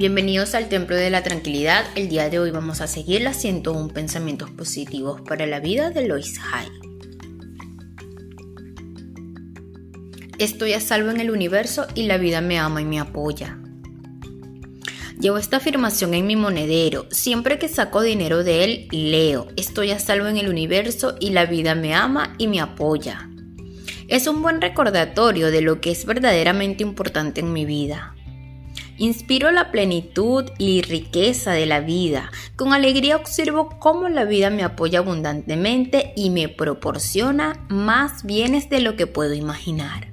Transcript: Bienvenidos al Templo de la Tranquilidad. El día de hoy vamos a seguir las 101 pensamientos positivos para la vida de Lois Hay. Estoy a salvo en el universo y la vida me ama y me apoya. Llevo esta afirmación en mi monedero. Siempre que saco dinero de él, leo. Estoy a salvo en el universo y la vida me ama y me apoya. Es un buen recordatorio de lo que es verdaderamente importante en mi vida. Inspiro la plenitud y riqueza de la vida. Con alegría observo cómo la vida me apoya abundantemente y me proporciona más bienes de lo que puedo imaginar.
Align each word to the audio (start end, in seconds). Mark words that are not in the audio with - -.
Bienvenidos 0.00 0.54
al 0.54 0.70
Templo 0.70 0.96
de 0.96 1.10
la 1.10 1.22
Tranquilidad. 1.22 1.84
El 1.94 2.08
día 2.08 2.30
de 2.30 2.38
hoy 2.38 2.50
vamos 2.50 2.80
a 2.80 2.86
seguir 2.86 3.20
las 3.20 3.36
101 3.36 3.88
pensamientos 3.88 4.48
positivos 4.48 5.20
para 5.20 5.44
la 5.44 5.60
vida 5.60 5.90
de 5.90 6.08
Lois 6.08 6.40
Hay. 6.54 6.68
Estoy 10.38 10.72
a 10.72 10.80
salvo 10.80 11.10
en 11.10 11.20
el 11.20 11.30
universo 11.30 11.86
y 11.94 12.04
la 12.04 12.16
vida 12.16 12.40
me 12.40 12.58
ama 12.58 12.80
y 12.80 12.86
me 12.86 12.98
apoya. 12.98 13.58
Llevo 15.20 15.36
esta 15.36 15.58
afirmación 15.58 16.14
en 16.14 16.26
mi 16.26 16.34
monedero. 16.34 17.06
Siempre 17.10 17.58
que 17.58 17.68
saco 17.68 18.00
dinero 18.00 18.42
de 18.42 18.64
él, 18.64 18.88
leo. 18.90 19.48
Estoy 19.58 19.90
a 19.90 19.98
salvo 19.98 20.28
en 20.28 20.38
el 20.38 20.48
universo 20.48 21.16
y 21.20 21.28
la 21.28 21.44
vida 21.44 21.74
me 21.74 21.94
ama 21.94 22.36
y 22.38 22.48
me 22.48 22.62
apoya. 22.62 23.28
Es 24.08 24.26
un 24.26 24.40
buen 24.40 24.62
recordatorio 24.62 25.50
de 25.50 25.60
lo 25.60 25.82
que 25.82 25.90
es 25.90 26.06
verdaderamente 26.06 26.82
importante 26.82 27.40
en 27.40 27.52
mi 27.52 27.66
vida. 27.66 28.14
Inspiro 29.00 29.50
la 29.50 29.70
plenitud 29.70 30.44
y 30.58 30.82
riqueza 30.82 31.52
de 31.52 31.64
la 31.64 31.80
vida. 31.80 32.30
Con 32.54 32.74
alegría 32.74 33.16
observo 33.16 33.70
cómo 33.78 34.10
la 34.10 34.26
vida 34.26 34.50
me 34.50 34.62
apoya 34.62 34.98
abundantemente 34.98 36.12
y 36.16 36.28
me 36.28 36.50
proporciona 36.50 37.64
más 37.70 38.24
bienes 38.24 38.68
de 38.68 38.80
lo 38.80 38.96
que 38.96 39.06
puedo 39.06 39.32
imaginar. 39.32 40.09